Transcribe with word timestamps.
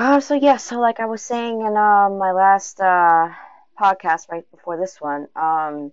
Uh, 0.00 0.18
so 0.18 0.32
yeah, 0.34 0.56
so 0.56 0.80
like 0.80 0.98
I 0.98 1.04
was 1.04 1.20
saying 1.20 1.60
in 1.60 1.76
uh, 1.76 2.08
my 2.08 2.32
last 2.32 2.80
uh, 2.80 3.28
podcast 3.78 4.30
right 4.30 4.50
before 4.50 4.78
this 4.78 4.98
one, 4.98 5.28
um, 5.36 5.92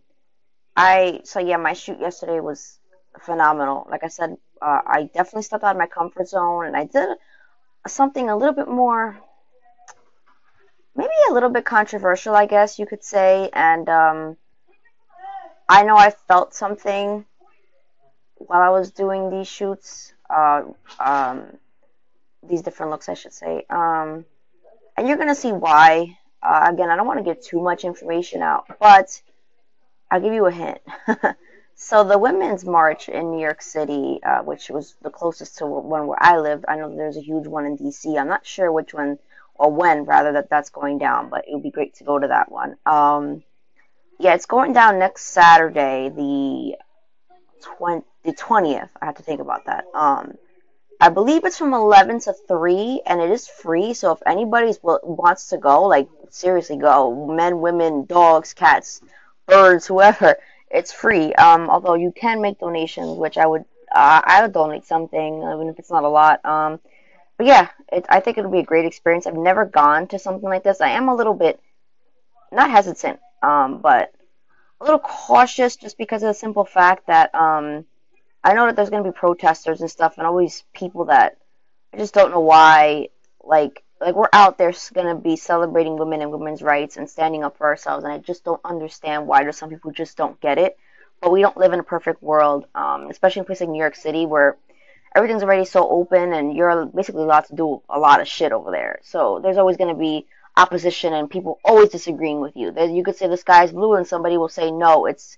I 0.77 1.19
so 1.25 1.41
yeah, 1.41 1.57
my 1.57 1.73
shoot 1.73 1.99
yesterday 1.99 2.39
was 2.39 2.79
phenomenal. 3.19 3.85
Like 3.91 4.05
I 4.05 4.07
said, 4.07 4.37
uh, 4.61 4.79
I 4.87 5.09
definitely 5.13 5.41
stepped 5.41 5.65
out 5.65 5.75
of 5.75 5.77
my 5.77 5.87
comfort 5.87 6.29
zone 6.29 6.67
and 6.67 6.77
I 6.77 6.85
did 6.85 7.09
something 7.85 8.29
a 8.29 8.37
little 8.37 8.55
bit 8.55 8.69
more, 8.69 9.17
maybe 10.95 11.11
a 11.29 11.33
little 11.33 11.49
bit 11.49 11.65
controversial, 11.65 12.33
I 12.33 12.45
guess 12.45 12.79
you 12.79 12.85
could 12.85 13.03
say. 13.03 13.49
And 13.51 13.89
um, 13.89 14.37
I 15.67 15.83
know 15.83 15.97
I 15.97 16.11
felt 16.11 16.53
something 16.53 17.25
while 18.35 18.61
I 18.61 18.69
was 18.69 18.89
doing 18.91 19.29
these 19.29 19.49
shoots. 19.49 20.13
Uh, 20.29 20.61
um, 20.97 21.57
these 22.43 22.61
different 22.61 22.91
looks, 22.91 23.09
I 23.09 23.13
should 23.13 23.33
say. 23.33 23.65
Um, 23.69 24.25
and 24.95 25.07
you're 25.07 25.17
gonna 25.17 25.35
see 25.35 25.51
why. 25.51 26.17
Uh, 26.41 26.67
again, 26.71 26.89
I 26.89 26.95
don't 26.95 27.07
want 27.07 27.19
to 27.19 27.23
give 27.23 27.41
too 27.41 27.61
much 27.61 27.83
information 27.83 28.41
out, 28.41 28.65
but 28.79 29.21
I'll 30.09 30.21
give 30.21 30.33
you 30.33 30.45
a 30.45 30.51
hint. 30.51 30.79
so 31.75 32.03
the 32.03 32.17
Women's 32.17 32.63
March 32.63 33.09
in 33.09 33.31
New 33.31 33.41
York 33.41 33.61
City, 33.61 34.19
uh, 34.23 34.39
which 34.39 34.69
was 34.69 34.95
the 35.01 35.09
closest 35.09 35.57
to 35.57 35.65
one 35.65 36.07
where 36.07 36.21
I 36.21 36.37
lived, 36.37 36.65
I 36.67 36.77
know 36.77 36.95
there's 36.95 37.17
a 37.17 37.21
huge 37.21 37.47
one 37.47 37.65
in 37.65 37.75
D.C. 37.75 38.17
I'm 38.17 38.27
not 38.27 38.45
sure 38.45 38.71
which 38.71 38.93
one 38.93 39.19
or 39.55 39.71
when 39.71 40.05
rather 40.05 40.33
that 40.33 40.49
that's 40.49 40.69
going 40.69 40.99
down, 40.99 41.29
but 41.29 41.45
it 41.47 41.53
would 41.53 41.63
be 41.63 41.71
great 41.71 41.95
to 41.95 42.03
go 42.03 42.19
to 42.19 42.27
that 42.27 42.51
one. 42.51 42.77
Um, 42.85 43.43
yeah, 44.19 44.33
it's 44.33 44.45
going 44.45 44.73
down 44.73 44.99
next 44.99 45.25
Saturday, 45.25 46.09
the 46.09 46.77
20, 47.77 48.05
the 48.23 48.33
20th. 48.33 48.89
I 49.01 49.05
have 49.05 49.15
to 49.15 49.23
think 49.23 49.41
about 49.41 49.65
that. 49.65 49.85
Um, 49.93 50.35
I 50.99 51.09
believe 51.09 51.45
it's 51.45 51.57
from 51.57 51.73
11 51.73 52.21
to 52.21 52.33
3, 52.33 53.01
and 53.05 53.21
it 53.21 53.29
is 53.29 53.47
free. 53.47 53.93
So 53.93 54.11
if 54.11 54.19
anybody 54.25 54.73
wants 54.81 55.49
to 55.49 55.57
go, 55.57 55.83
like 55.83 56.07
seriously, 56.29 56.77
go. 56.77 57.27
Men, 57.27 57.59
women, 57.61 58.05
dogs, 58.05 58.53
cats, 58.53 59.01
birds, 59.47 59.85
whoever. 59.85 60.37
It's 60.69 60.91
free. 60.91 61.33
Um, 61.35 61.69
although 61.69 61.93
you 61.93 62.11
can 62.11 62.41
make 62.41 62.59
donations, 62.59 63.17
which 63.17 63.37
I 63.37 63.45
would. 63.45 63.65
Uh, 63.89 64.21
I 64.25 64.41
would 64.41 64.51
donate 64.51 64.85
something, 64.85 65.37
even 65.37 65.69
if 65.69 65.79
it's 65.79 65.89
not 65.89 66.03
a 66.03 66.09
lot. 66.09 66.43
Um, 66.43 66.81
but 67.37 67.45
yeah, 67.45 67.69
it, 67.89 68.05
I 68.09 68.19
think 68.19 68.37
it'll 68.37 68.51
be 68.51 68.59
a 68.59 68.63
great 68.63 68.85
experience. 68.85 69.25
I've 69.25 69.35
never 69.35 69.63
gone 69.63 70.07
to 70.07 70.19
something 70.19 70.49
like 70.49 70.63
this. 70.63 70.81
I 70.81 70.89
am 70.89 71.07
a 71.07 71.15
little 71.15 71.33
bit 71.33 71.61
not 72.51 72.69
hesitant, 72.69 73.19
um, 73.41 73.79
but 73.79 74.13
a 74.81 74.83
little 74.83 74.99
cautious 74.99 75.77
just 75.77 75.97
because 75.97 76.23
of 76.23 76.27
the 76.27 76.33
simple 76.33 76.65
fact 76.65 77.07
that 77.07 77.33
um, 77.33 77.85
I 78.43 78.53
know 78.53 78.65
that 78.65 78.75
there's 78.75 78.89
going 78.89 79.03
to 79.03 79.11
be 79.11 79.17
protesters 79.17 79.81
and 79.81 79.89
stuff, 79.89 80.17
and 80.17 80.25
always 80.25 80.63
people 80.73 81.05
that 81.05 81.37
I 81.93 81.97
just 81.97 82.13
don't 82.13 82.31
know 82.31 82.39
why, 82.39 83.09
like, 83.43 83.83
like 83.99 84.15
we're 84.15 84.29
out 84.31 84.57
there 84.57 84.73
going 84.93 85.07
to 85.07 85.21
be 85.21 85.35
celebrating 85.35 85.97
women 85.97 86.21
and 86.21 86.31
women's 86.31 86.61
rights 86.61 86.97
and 86.97 87.09
standing 87.09 87.43
up 87.43 87.57
for 87.57 87.67
ourselves, 87.67 88.03
and 88.03 88.13
I 88.13 88.19
just 88.19 88.43
don't 88.43 88.61
understand 88.63 89.27
why 89.27 89.43
there's 89.43 89.57
some 89.57 89.69
people 89.69 89.91
just 89.91 90.17
don't 90.17 90.39
get 90.39 90.57
it. 90.57 90.77
But 91.19 91.31
we 91.31 91.41
don't 91.41 91.57
live 91.57 91.73
in 91.73 91.79
a 91.79 91.83
perfect 91.83 92.21
world, 92.21 92.67
um, 92.75 93.09
especially 93.09 93.39
in 93.39 93.43
a 93.43 93.45
place 93.47 93.61
like 93.61 93.69
New 93.69 93.79
York 93.79 93.95
City 93.95 94.27
where 94.27 94.57
everything's 95.15 95.41
already 95.41 95.65
so 95.65 95.89
open 95.89 96.31
and 96.31 96.55
you're 96.55 96.85
basically 96.85 97.23
allowed 97.23 97.45
to 97.45 97.55
do 97.55 97.81
a 97.89 97.97
lot 97.97 98.21
of 98.21 98.27
shit 98.27 98.51
over 98.51 98.69
there. 98.69 98.99
So 99.01 99.39
there's 99.41 99.57
always 99.57 99.77
going 99.77 99.93
to 99.93 99.99
be 99.99 100.27
opposition 100.55 101.13
and 101.13 101.27
people 101.27 101.59
always 101.65 101.89
disagreeing 101.89 102.39
with 102.39 102.55
you. 102.55 102.71
You 102.77 103.03
could 103.03 103.15
say 103.15 103.27
the 103.27 103.37
sky's 103.37 103.71
blue 103.71 103.95
and 103.95 104.05
somebody 104.05 104.37
will 104.37 104.49
say 104.49 104.69
no, 104.69 105.07
it's 105.07 105.37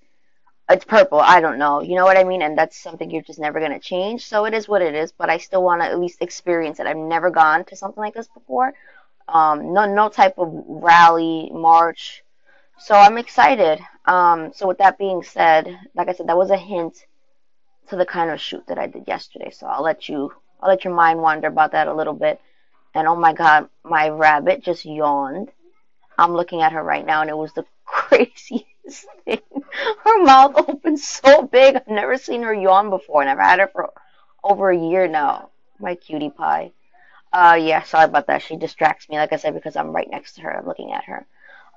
it's 0.70 0.86
purple. 0.86 1.20
I 1.20 1.40
don't 1.40 1.58
know. 1.58 1.82
You 1.82 1.96
know 1.96 2.04
what 2.04 2.18
I 2.18 2.24
mean? 2.24 2.42
And 2.42 2.58
that's 2.58 2.78
something 2.78 3.10
you're 3.10 3.22
just 3.22 3.40
never 3.40 3.60
going 3.60 3.72
to 3.72 3.80
change. 3.80 4.26
So 4.26 4.46
it 4.46 4.54
is 4.54 4.68
what 4.68 4.82
it 4.82 4.94
is, 4.94 5.12
but 5.12 5.30
I 5.30 5.38
still 5.38 5.62
want 5.64 5.82
to 5.82 5.86
at 5.88 6.00
least 6.00 6.22
experience 6.22 6.80
it. 6.80 6.86
I've 6.88 6.96
never 6.98 7.30
gone 7.30 7.64
to 7.66 7.76
something 7.76 8.02
like 8.02 8.14
this 8.14 8.28
before. 8.28 8.74
Um, 9.28 9.74
no, 9.74 9.86
no 9.92 10.08
type 10.10 10.34
of 10.38 10.50
rally, 10.68 11.50
march. 11.52 12.24
So 12.78 12.94
I'm 12.94 13.18
excited. 13.18 13.80
Um, 14.06 14.52
so 14.54 14.68
with 14.68 14.78
that 14.78 14.98
being 14.98 15.22
said, 15.22 15.78
like 15.94 16.08
I 16.08 16.14
said, 16.14 16.28
that 16.28 16.38
was 16.38 16.50
a 16.50 16.58
hint 16.58 16.98
to 17.88 17.96
the 17.96 18.06
kind 18.06 18.30
of 18.30 18.40
shoot 18.40 18.66
that 18.68 18.78
I 18.78 18.86
did 18.88 19.08
yesterday. 19.08 19.50
So 19.50 19.66
I'll 19.66 19.82
let 19.84 20.08
you, 20.08 20.32
I'll 20.60 20.70
let 20.70 20.84
your 20.84 20.94
mind 20.94 21.20
wander 21.20 21.48
about 21.48 21.72
that 21.72 21.88
a 21.88 21.94
little 21.94 22.14
bit. 22.14 22.40
And 22.94 23.08
oh 23.08 23.16
my 23.16 23.34
God, 23.34 23.68
my 23.84 24.08
rabbit 24.10 24.64
just 24.64 24.84
yawned. 24.86 25.50
I'm 26.18 26.34
looking 26.34 26.62
at 26.62 26.72
her 26.72 26.82
right 26.82 27.06
now, 27.06 27.22
and 27.22 27.30
it 27.30 27.36
was 27.36 27.52
the 27.54 27.66
craziest 27.86 29.06
thing. 29.24 29.40
Her 30.04 30.22
mouth 30.22 30.54
opened 30.56 31.00
so 31.00 31.42
big. 31.42 31.76
I've 31.76 31.88
never 31.88 32.16
seen 32.16 32.42
her 32.42 32.54
yawn 32.54 32.90
before, 32.90 33.20
and 33.22 33.30
I've 33.30 33.38
had 33.38 33.60
her 33.60 33.68
for 33.68 33.92
over 34.42 34.70
a 34.70 34.78
year 34.78 35.08
now. 35.08 35.50
My 35.78 35.94
cutie 35.94 36.30
pie. 36.30 36.72
Uh, 37.32 37.58
yeah, 37.60 37.82
sorry 37.82 38.04
about 38.04 38.26
that. 38.26 38.42
She 38.42 38.56
distracts 38.56 39.08
me, 39.08 39.16
like 39.16 39.32
I 39.32 39.36
said, 39.36 39.54
because 39.54 39.76
I'm 39.76 39.92
right 39.92 40.10
next 40.10 40.34
to 40.34 40.42
her. 40.42 40.58
I'm 40.58 40.66
looking 40.66 40.92
at 40.92 41.04
her. 41.04 41.26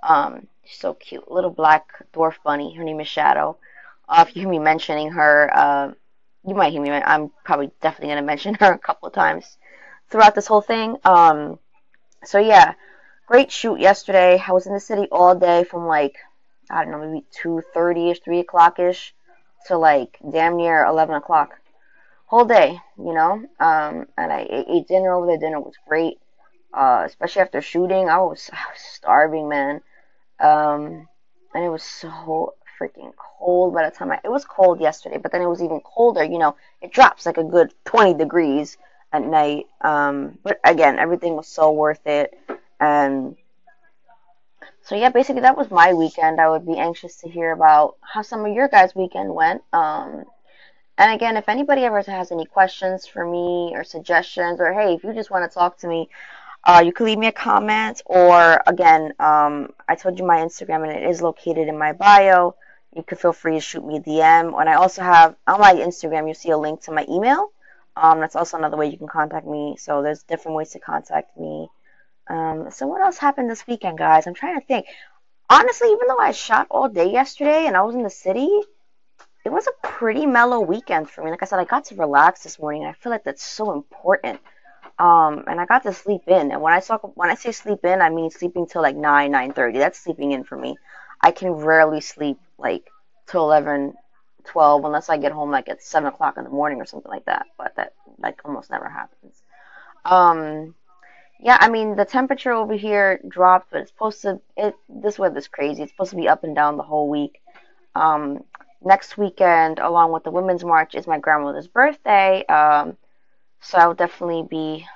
Um, 0.02 0.48
she's 0.66 0.80
so 0.80 0.94
cute. 0.94 1.32
Little 1.32 1.52
black 1.52 1.88
dwarf 2.14 2.36
bunny. 2.44 2.74
Her 2.76 2.84
name 2.84 3.00
is 3.00 3.08
Shadow. 3.08 3.58
Uh, 4.10 4.26
if 4.28 4.36
you 4.36 4.42
hear 4.42 4.50
me 4.50 4.60
mentioning 4.60 5.12
her, 5.12 5.50
uh, 5.54 5.92
you 6.46 6.56
might 6.56 6.74
hear 6.74 6.82
me. 6.82 6.92
I'm 6.92 7.32
probably 7.46 7.72
definitely 7.82 8.10
gonna 8.10 8.26
mention 8.26 8.54
her 8.60 8.74
a 8.74 8.80
couple 8.80 9.08
of 9.08 9.14
times 9.14 9.58
throughout 10.10 10.36
this 10.36 10.48
whole 10.48 10.62
thing. 10.62 10.98
Um, 11.06 11.60
so 12.24 12.40
yeah, 12.40 12.74
great 13.28 13.52
shoot 13.52 13.80
yesterday. 13.80 14.42
I 14.46 14.52
was 14.52 14.68
in 14.68 14.74
the 14.74 14.80
city 14.80 15.08
all 15.12 15.36
day 15.36 15.64
from 15.64 15.88
like 15.88 16.16
I 16.74 16.84
don't 16.84 16.92
know 16.92 17.08
maybe 17.08 17.26
two 17.32 17.62
thirty 17.74 18.10
ish, 18.10 18.20
three 18.22 18.40
o'clock 18.40 18.80
ish 18.80 19.14
to 19.68 19.78
like 19.78 20.18
damn 20.32 20.58
near 20.58 20.84
eleven 20.86 21.16
o'clock. 21.16 21.60
Whole 22.26 22.46
day, 22.46 22.80
you 22.98 23.14
know. 23.14 23.34
Um, 23.60 24.08
and 24.18 24.32
I 24.34 24.48
ate 24.50 24.88
dinner 24.88 25.14
over 25.14 25.28
there. 25.28 25.38
Dinner 25.38 25.60
was 25.60 25.76
great, 25.88 26.18
uh, 26.74 27.04
especially 27.06 27.44
after 27.44 27.62
shooting. 27.62 28.10
I 28.10 28.18
was, 28.18 28.50
I 28.52 28.66
was 28.72 28.82
starving, 28.82 29.48
man. 29.48 29.82
Um, 30.40 31.08
and 31.54 31.64
it 31.64 31.70
was 31.70 31.84
so 31.84 32.56
freaking 32.80 33.14
cold 33.16 33.76
by 33.76 33.88
the 33.88 33.96
time 33.96 34.12
I. 34.12 34.20
It 34.24 34.32
was 34.32 34.46
cold 34.46 34.82
yesterday, 34.82 35.18
but 35.18 35.32
then 35.32 35.42
it 35.42 35.48
was 35.48 35.62
even 35.62 35.80
colder. 35.82 36.24
You 36.24 36.40
know, 36.40 36.56
it 36.82 36.92
drops 36.92 37.28
like 37.28 37.38
a 37.38 37.44
good 37.44 37.72
twenty 37.86 38.16
degrees 38.16 38.78
at 39.12 39.22
night. 39.24 39.68
Um, 39.82 40.40
but 40.44 40.60
again, 40.64 40.98
everything 40.98 41.36
was 41.36 41.48
so 41.48 41.72
worth 41.72 42.08
it. 42.08 42.34
And 42.80 43.36
so 44.84 44.96
yeah, 44.96 45.10
basically 45.10 45.42
that 45.42 45.58
was 45.58 45.72
my 45.72 45.94
weekend. 45.94 46.42
I 46.42 46.50
would 46.50 46.66
be 46.66 46.78
anxious 46.78 47.18
to 47.22 47.30
hear 47.30 47.52
about 47.52 47.96
how 48.02 48.22
some 48.22 48.46
of 48.46 48.54
your 48.54 48.68
guys' 48.68 48.94
weekend 48.94 49.34
went. 49.34 49.64
Um, 49.72 50.26
and 50.98 51.12
again, 51.14 51.38
if 51.38 51.48
anybody 51.50 51.84
ever 51.84 52.02
has 52.02 52.32
any 52.32 52.46
questions 52.46 53.08
for 53.08 53.26
me 53.26 53.72
or 53.74 53.84
suggestions, 53.84 54.60
or 54.60 54.74
hey, 54.74 54.94
if 54.94 55.04
you 55.04 55.14
just 55.14 55.32
want 55.32 55.50
to 55.50 55.54
talk 55.54 55.78
to 55.80 55.88
me, 55.88 56.10
uh, 56.66 56.82
you 56.86 56.92
can 56.92 57.06
leave 57.06 57.18
me 57.18 57.28
a 57.28 57.32
comment. 57.32 58.02
Or 58.06 58.62
again, 58.68 59.14
um, 59.20 59.74
I 59.88 59.96
told 59.96 60.20
you 60.20 60.26
my 60.26 60.38
Instagram, 60.38 60.84
and 60.84 60.92
it 60.92 61.10
is 61.10 61.22
located 61.22 61.68
in 61.68 61.78
my 61.78 61.94
bio. 61.94 62.56
You 62.96 63.04
can 63.04 63.18
feel 63.18 63.34
free 63.34 63.56
to 63.56 63.62
shoot 63.62 63.86
me 63.86 63.98
a 63.98 64.02
DM. 64.02 64.60
And 64.60 64.70
I 64.70 64.76
also 64.76 65.02
have 65.02 65.36
on 65.48 65.60
my 65.60 65.74
Instagram, 65.74 66.28
you 66.28 66.34
see 66.34 66.52
a 66.52 66.58
link 66.58 66.82
to 66.84 66.92
my 66.92 67.06
email. 67.10 67.52
Um, 67.96 68.20
that's 68.20 68.36
also 68.36 68.58
another 68.58 68.78
way 68.78 68.88
you 68.88 68.98
can 68.98 69.08
contact 69.08 69.48
me. 69.48 69.76
So 69.80 70.02
there's 70.02 70.24
different 70.24 70.58
ways 70.58 70.72
to 70.72 70.80
contact 70.80 71.38
me. 71.38 71.70
Um, 72.30 72.72
so 72.72 72.88
what 72.88 73.02
else 73.02 73.18
happened 73.18 73.50
this 73.50 73.66
weekend, 73.68 73.98
guys? 73.98 74.28
I'm 74.28 74.34
trying 74.34 74.60
to 74.60 74.66
think. 74.66 74.86
Honestly, 75.50 75.90
even 75.90 76.08
though 76.08 76.20
I 76.20 76.32
shot 76.32 76.68
all 76.70 76.88
day 76.90 77.12
yesterday 77.12 77.68
and 77.68 77.76
I 77.76 77.82
was 77.82 77.96
in 77.96 78.04
the 78.04 78.10
city, 78.10 78.50
it 79.46 79.52
was 79.52 79.68
a 79.68 79.88
pretty 79.88 80.26
mellow 80.26 80.62
weekend 80.62 81.10
for 81.10 81.24
me. 81.24 81.32
Like 81.32 81.44
I 81.44 81.46
said, 81.46 81.60
I 81.60 81.66
got 81.66 81.86
to 81.86 81.96
relax 81.96 82.44
this 82.44 82.60
morning, 82.60 82.84
and 82.84 82.90
I 82.90 82.94
feel 82.94 83.12
like 83.12 83.26
that's 83.26 83.44
so 83.44 83.74
important. 83.74 84.40
Um, 85.00 85.44
and 85.48 85.60
I 85.60 85.66
got 85.66 85.84
to 85.84 85.94
sleep 85.94 86.22
in. 86.28 86.52
And 86.52 86.62
when 86.62 86.74
I 86.74 86.80
talk, 86.80 87.16
when 87.18 87.30
I 87.30 87.36
say 87.36 87.52
sleep 87.52 87.84
in, 87.84 88.02
I 88.02 88.10
mean 88.10 88.30
sleeping 88.30 88.68
till 88.68 88.82
like 88.82 88.96
nine, 88.96 89.32
nine 89.32 89.52
thirty. 89.52 89.80
That's 89.80 90.00
sleeping 90.00 90.32
in 90.32 90.44
for 90.44 90.58
me. 90.58 90.78
I 91.22 91.32
can 91.32 91.52
rarely 91.52 92.00
sleep 92.02 92.38
like 92.58 92.90
till 93.28 93.44
eleven 93.44 93.96
12 94.46 94.86
unless 94.86 95.10
I 95.10 95.18
get 95.18 95.32
home 95.32 95.52
like 95.52 95.70
at 95.70 95.82
7 95.82 96.08
o'clock 96.08 96.38
in 96.38 96.44
the 96.44 96.50
morning 96.50 96.82
or 96.82 96.86
something 96.86 97.10
like 97.10 97.26
that. 97.26 97.46
But 97.58 97.76
that 97.78 97.94
like 98.20 98.42
almost 98.46 98.70
never 98.70 98.90
happens. 98.90 99.42
Um, 100.06 100.76
yeah, 101.44 101.58
I 101.60 101.70
mean 101.70 101.98
the 101.98 102.06
temperature 102.06 102.54
over 102.54 102.74
here 102.74 103.20
dropped, 103.28 103.72
but 103.72 103.82
it's 103.82 103.92
supposed 103.92 104.22
to. 104.22 104.40
It 104.56 104.76
this 104.88 105.20
weather's 105.20 105.50
crazy. 105.50 105.84
It's 105.84 105.92
supposed 105.92 106.12
to 106.12 106.16
be 106.16 106.30
up 106.30 106.46
and 106.46 106.56
down 106.56 106.78
the 106.78 106.84
whole 106.84 107.10
week. 107.10 107.42
Um, 107.96 108.46
next 108.82 109.18
weekend, 109.18 109.80
along 109.80 110.14
with 110.14 110.24
the 110.24 110.32
Women's 110.32 110.64
March, 110.64 110.96
is 110.96 111.06
my 111.06 111.20
grandmother's 111.20 111.68
birthday. 111.68 112.46
Um, 112.46 112.96
so 113.60 113.78
I'll 113.78 113.94
definitely 113.94 114.48
be. 114.50 114.88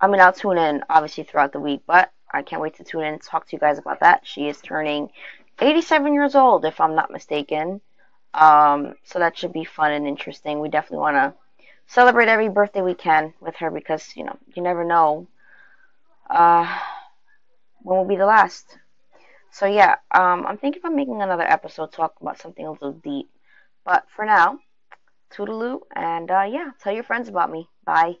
I 0.00 0.06
mean, 0.06 0.22
I'll 0.22 0.32
tune 0.32 0.56
in 0.56 0.82
obviously 0.88 1.24
throughout 1.24 1.52
the 1.52 1.60
week, 1.60 1.82
but 1.86 2.10
I 2.32 2.40
can't 2.40 2.62
wait 2.62 2.76
to 2.76 2.84
tune 2.84 3.02
in 3.02 3.12
and 3.12 3.22
talk 3.22 3.46
to 3.46 3.56
you 3.56 3.60
guys 3.60 3.78
about 3.78 4.00
that. 4.00 4.26
She 4.26 4.48
is 4.48 4.62
turning 4.62 5.10
87 5.60 6.14
years 6.14 6.34
old, 6.34 6.64
if 6.64 6.80
I'm 6.80 6.94
not 6.94 7.10
mistaken. 7.10 7.82
Um, 8.32 8.94
so 9.04 9.18
that 9.18 9.36
should 9.36 9.52
be 9.52 9.64
fun 9.64 9.92
and 9.92 10.08
interesting. 10.08 10.60
We 10.60 10.70
definitely 10.70 10.98
want 10.98 11.16
to 11.16 11.34
celebrate 11.86 12.28
every 12.28 12.48
birthday 12.48 12.80
we 12.80 12.94
can 12.94 13.34
with 13.40 13.56
her 13.56 13.70
because, 13.70 14.16
you 14.16 14.24
know, 14.24 14.36
you 14.54 14.62
never 14.62 14.84
know 14.84 15.28
uh, 16.30 16.66
when 17.82 17.98
will 17.98 18.04
be 18.08 18.16
the 18.16 18.26
last. 18.26 18.78
So 19.52 19.66
yeah, 19.66 19.96
um, 20.12 20.46
I'm 20.46 20.58
thinking 20.58 20.82
of 20.84 20.92
making 20.92 21.22
another 21.22 21.42
episode 21.44 21.92
talk 21.92 22.14
about 22.20 22.38
something 22.38 22.66
a 22.66 22.72
little 22.72 22.92
deep. 22.92 23.30
But 23.84 24.04
for 24.14 24.24
now, 24.26 24.58
toodaloo, 25.32 25.80
and 25.94 26.30
uh, 26.30 26.46
yeah, 26.50 26.70
tell 26.80 26.94
your 26.94 27.04
friends 27.04 27.28
about 27.28 27.50
me. 27.50 27.68
Bye. 27.84 28.16